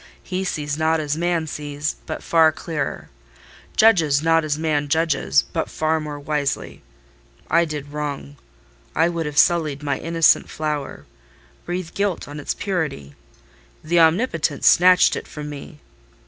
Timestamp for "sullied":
9.37-9.83